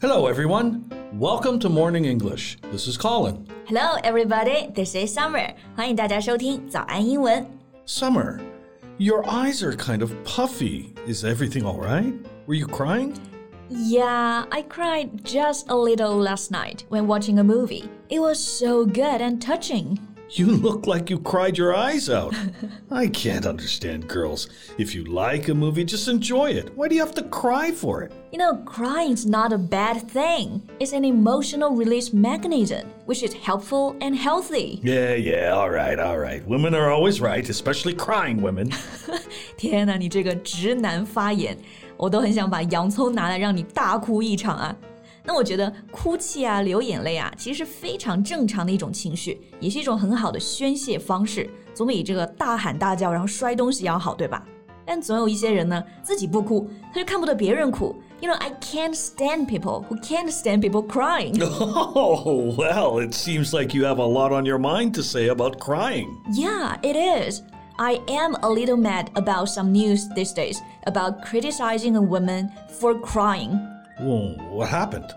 [0.00, 0.90] Hello, everyone.
[1.12, 2.58] Welcome to Morning English.
[2.70, 3.46] This is Colin.
[3.66, 4.68] Hello, everybody.
[4.74, 5.54] This is Summer.
[5.76, 7.46] 欢迎大家收听早安英文。
[7.86, 8.40] Summer,
[8.98, 10.94] your eyes are kind of puffy.
[11.06, 12.12] Is everything all right?
[12.46, 13.14] Were you crying?
[13.70, 17.88] Yeah, I cried just a little last night when watching a movie.
[18.08, 19.98] It was so good and touching.
[20.34, 22.34] You look like you cried your eyes out.
[22.90, 24.48] I can't understand girls.
[24.78, 26.74] If you like a movie, just enjoy it.
[26.74, 28.12] Why do you have to cry for it?
[28.32, 30.62] You know, crying's not a bad thing.
[30.80, 34.80] It's an emotional release mechanism, which is helpful and healthy.
[34.82, 36.42] Yeah, yeah, all right, all right.
[36.48, 38.70] Women are always right, especially crying women.
[39.58, 41.58] 天哪，你这个直男发言，
[41.98, 44.74] 我都很想把洋葱拿来让你大哭一场啊！
[45.26, 54.44] 那我觉得哭泣啊、流眼泪啊，其实是非常正常的一种情绪，也是一种很好的宣泄方式，总比这个大喊大叫然后摔东西要好，对吧？
[54.84, 57.94] 但总有一些人呢，自己不哭，他就看不得别人哭。
[58.20, 61.40] You know, I can't stand people who can't stand people crying.
[61.42, 65.58] Oh, well, it seems like you have a lot on your mind to say about
[65.58, 66.08] crying.
[66.32, 67.42] Yeah, it is.
[67.78, 72.94] I am a little mad about some news these days about criticizing a woman for
[72.94, 73.58] crying.
[74.00, 75.08] Whoa, what happened?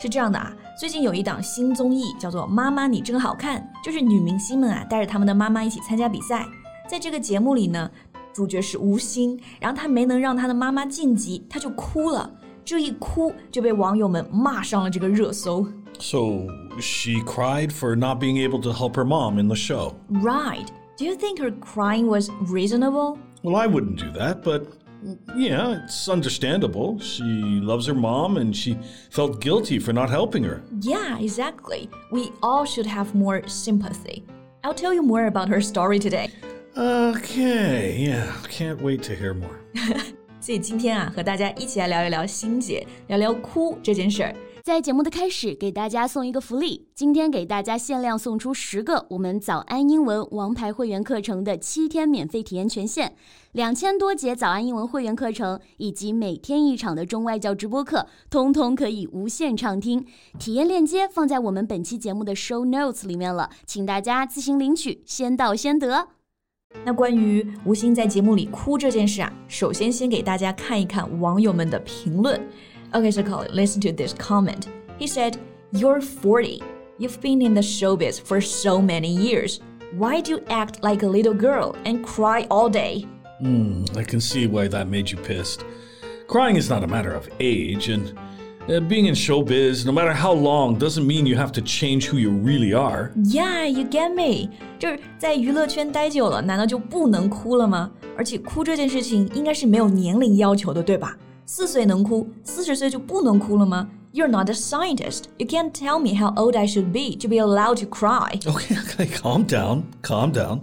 [0.00, 6.46] 是这样的啊，最近有一档新综艺叫做《妈妈你真好看》，就是女明星们啊带着他们的妈妈一起参加比赛。
[6.88, 7.90] 在这个节目里呢，
[8.32, 12.30] 主角是吴昕，然后她没能让她的妈妈晋级，她就哭了。
[12.64, 15.66] 这一哭就被网友们骂上了这个热搜。
[15.98, 16.48] So,
[16.80, 19.94] she cried for not being able to help her mom in the show.
[20.10, 20.66] Right?
[20.98, 23.18] Do you think her crying was reasonable?
[23.42, 24.64] Well, I wouldn't do that, but
[25.36, 26.98] yeah, it's understandable.
[26.98, 27.24] She
[27.60, 28.76] loves her mom and she
[29.10, 30.62] felt guilty for not helping her.
[30.80, 31.88] Yeah, exactly.
[32.10, 34.24] We all should have more sympathy.
[34.62, 36.30] I'll tell you more about her story today.
[36.76, 39.60] Okay, yeah, can't wait to hear more.
[40.40, 44.34] 所以今天啊，和大家一起来聊一聊欣姐，聊聊哭这件事儿。
[44.63, 53.13] 在节目的开始，给大家送一个福利，今天给大家限量送出十个我们早安英文王牌会员课程的七天免费体验权限，
[53.53, 60.05] 两千多节早安英文会员课程以及每天一场的中外教直播课，通通可以无限畅听。
[60.37, 66.09] 体验链接放在我们本期节目的 show notes 里面了，请大家自行领取，先到先得。
[66.85, 72.39] 那关于吴昕在节目里哭这件事啊，首先先给大家看一看网友们的评论。
[72.94, 74.68] Okay, so Colin, listen to this comment.
[74.98, 75.38] He said,
[75.72, 76.62] "You're 40.
[76.98, 79.60] You've been in the showbiz for so many years.
[79.98, 83.04] Why do you act like a little girl and cry all day?"
[83.96, 85.64] I can see why that made you pissed.
[86.28, 88.12] Crying is not a matter of age, and
[88.68, 92.16] uh, being in showbiz, no matter how long, doesn't mean you have to change who
[92.16, 93.12] you really are.
[93.16, 94.50] Yeah, you get me.
[94.78, 97.90] 就是在娱乐圈待久了，难道就不能哭了吗？
[98.16, 101.16] 而且哭这件事情应该是没有年龄要求的，对吧？
[101.48, 103.88] 四岁能哭，四十岁就不能哭了吗？
[104.12, 105.24] You're not a scientist.
[105.38, 108.38] You can't tell me how old I should be to be allowed to cry.
[108.46, 110.60] Okay, okay, calm down, calm down.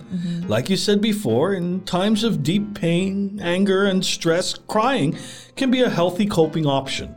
[0.48, 5.18] Like you said before, in times of deep pain, anger, and stress, crying
[5.58, 7.14] can be a healthy coping option.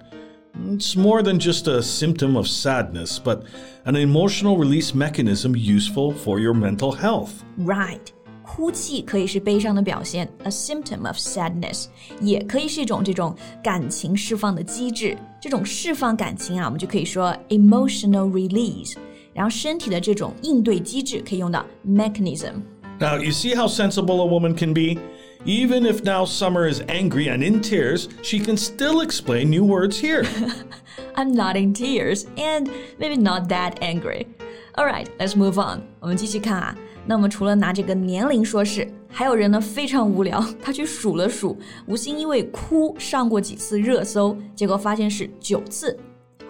[0.72, 3.44] It's more than just a symptom of sadness, but
[3.84, 7.44] an emotional release mechanism useful for your mental health.
[7.56, 8.12] Right.
[8.48, 11.86] 哭泣可以是悲伤的表现，a symptom of sadness，
[12.20, 15.16] 也可以是一种这种感情释放的机制。
[15.40, 18.94] 这种释放感情啊，我们就可以说 emotional release。
[19.32, 22.62] 然后身体的这种应对机制可以用到 mechanism。
[23.00, 24.98] Now, you see how sensible a woman can be?
[25.44, 29.98] Even if now Summer is angry and in tears, she can still explain new words
[29.98, 30.24] here.
[31.16, 34.28] I'm not in tears and maybe not that angry.
[34.76, 35.82] All right, let's move on.
[36.00, 36.76] 我们继续看啊。
[37.08, 41.56] 那么除了拿这个年龄说事，还有人呢非常无聊，他去数了数，
[41.86, 45.98] 吴昕因为哭上过几次热搜，结果发现是九次。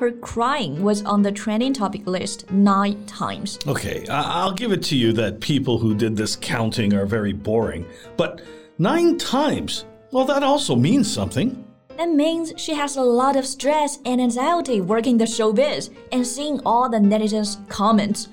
[0.01, 3.59] Her crying was on the trending topic list nine times.
[3.65, 7.33] Okay, I- I'll give it to you that people who did this counting are very
[7.33, 7.85] boring,
[8.17, 8.41] but
[8.77, 9.85] nine times?
[10.11, 11.65] Well, that also means something.
[11.97, 16.59] That means she has a lot of stress and anxiety working the showbiz and seeing
[16.65, 18.27] all the netizens' comments.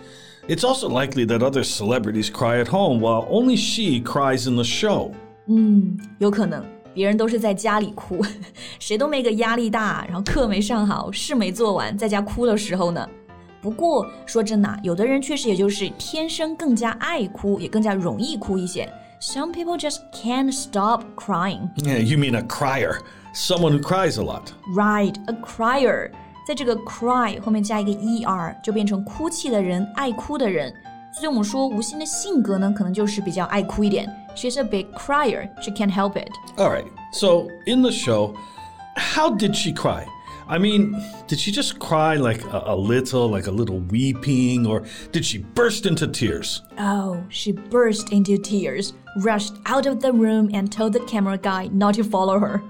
[0.47, 4.63] It's also likely that other celebrities cry at home while only she cries in the
[4.63, 5.11] show.
[6.19, 6.63] 有可能
[6.93, 8.25] 别人都是在家里哭，
[8.79, 13.07] 谁都没个压力大，然后课没上好，事没做完，在家哭的时候呢。
[13.61, 18.91] 不过说真的啊，有的人确实也就是天生更加爱哭，也更加容易哭一些。
[19.21, 21.69] Some people just can't stop crying.
[21.77, 23.01] Yeah, you mean a crier,
[23.35, 24.51] someone who cries a lot.
[24.75, 26.09] Right, a crier.
[26.47, 30.73] 在这个 cry 后面加一个 er，就变成哭泣的人、爱哭的人。
[31.13, 34.09] 所以我们说吴昕的性格呢，可能就是比较爱哭一点。
[34.35, 35.49] She's a big crier.
[35.61, 36.29] She can't help it.
[36.55, 38.33] All right, so in the show,
[38.95, 40.05] how did she cry?
[40.47, 40.95] I mean,
[41.27, 45.39] did she just cry like a, a little, like a little weeping, or did she
[45.39, 46.61] burst into tears?
[46.77, 51.69] Oh, she burst into tears, rushed out of the room, and told the camera guy
[51.71, 52.61] not to follow her.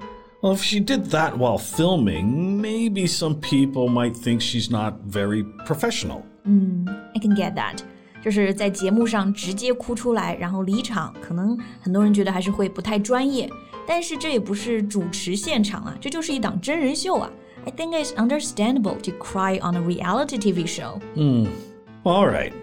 [0.46, 5.44] Well, if she did that while filming, maybe some people might think she's not very
[5.66, 6.24] professional.
[6.46, 7.84] I can get that.
[8.24, 13.50] 就是在节目上直接哭出来，然后离场，可能很多人觉得还是会不太专业。
[13.88, 17.30] 但是这也不是主持现场啊，这就是一档真人秀啊。
[17.66, 21.00] I think it's understandable to cry on a reality TV show.
[22.04, 22.54] All right.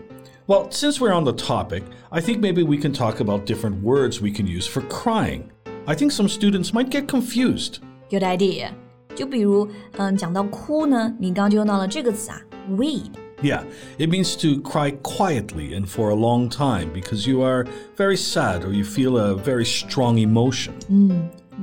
[0.46, 4.20] Well, since we're on the topic, I think maybe we can talk about different words
[4.20, 5.50] we can use for crying.
[5.86, 7.78] I think some students might get confused.
[8.10, 8.70] Good idea.
[9.14, 13.10] 就比如，嗯，讲到哭呢，你刚刚就用到了这个词啊，weep。
[13.42, 13.62] Yeah,
[13.98, 17.64] it means to cry quietly and for a long time because you are
[17.96, 20.72] very sad or you feel a very strong emotion.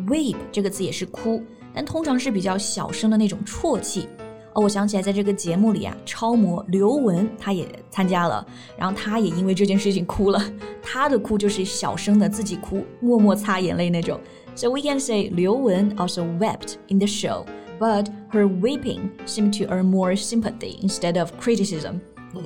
[0.07, 1.43] weep 这个词也是哭，
[1.73, 4.07] 但通常是比较小声的那种啜泣。
[4.53, 8.45] 哦，我想起来，在这个节目里啊，超模刘雯她也参加了，
[8.77, 10.41] 然后她也因为这件事情哭了。
[10.81, 14.19] 她的哭就是小声的自己哭，默默擦眼泪那种。
[14.55, 17.45] So we can say 刘雯 also wept in the show,
[17.77, 21.99] but her weeping seemed to earn more sympathy instead of criticism.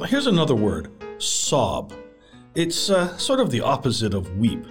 [0.07, 0.87] Here's another word
[1.19, 1.91] sob.
[2.55, 4.65] It's uh, sort of the opposite of weep.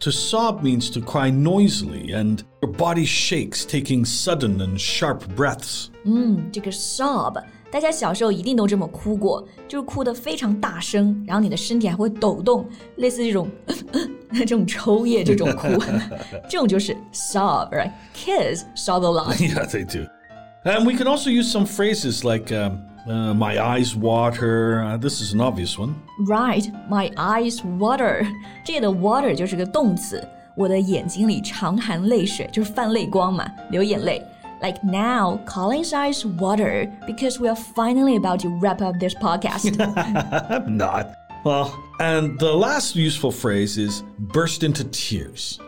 [0.00, 5.90] To sob means to cry noisily and your body shakes, taking sudden and sharp breaths.
[6.52, 7.40] 这个 sob，
[7.70, 12.66] 大家小时候一定都这么哭过，就是哭得非常大声，然后你的身体还会抖动，
[12.96, 13.48] 类似这种
[14.32, 15.68] 这种抽噎这种哭，
[16.48, 19.36] 这种就是 sob，right？Kids sob a lot。
[19.36, 20.08] yeah, they do.
[20.64, 24.82] And we can also use some phrases like um, uh, my eyes water.
[24.82, 25.94] Uh, this is an obvious one.
[26.26, 28.26] Right, my eyes water。
[28.64, 34.22] 这里的 water 就是个动词，我的眼睛里常含泪水，就是泛泪光嘛，流眼泪。
[34.60, 39.76] Like now, Colin's eyes water because we are finally about to wrap up this podcast.
[39.76, 41.06] I'm not.
[41.44, 45.58] Well, and the last useful phrase is burst into tears.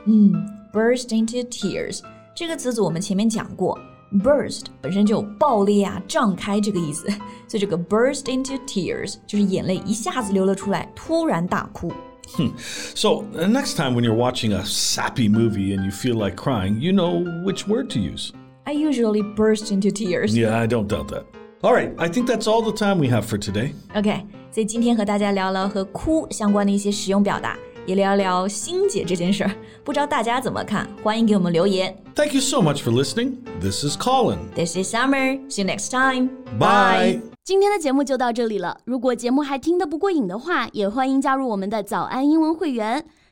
[0.73, 2.03] burst into tears
[2.35, 3.77] 这个词组我们前面讲过
[4.23, 7.09] ，burst 本身就有爆裂啊、胀开这个意思，
[7.49, 11.93] 所以这个 burst into tears 就是眼泪一下子流了出来，突然大哭。
[12.95, 16.81] So, uh, next time when you're watching a sappy movie and you feel like crying,
[16.81, 18.33] you know which word to use.
[18.65, 20.35] I usually burst into tears.
[20.35, 21.25] Yeah, I don't doubt that.
[21.61, 23.73] All right, I think that's all the time we have for today.
[23.95, 29.52] OK，所以今天和大家聊了和哭相关的一些实用表达， 也聊聊星姐这件事儿。
[29.84, 30.88] 不知道大家怎么看？
[31.04, 31.96] 欢迎给我们留言。
[32.16, 33.38] Thank you so much for listening.
[33.62, 34.38] This is Colin.
[34.56, 35.40] This is Summer.
[35.50, 36.30] See you next time.
[36.60, 37.22] Bye.
[37.44, 38.78] 今天的节目就到这里了。
[38.86, 43.06] 如果节目还听得不过瘾的话，也欢迎加入我们的早安英文会员。